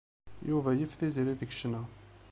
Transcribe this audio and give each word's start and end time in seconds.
Yuba 0.49 0.71
yif 0.73 0.91
Tiziri 0.99 1.33
deg 1.39 1.49
ccna. 1.53 1.81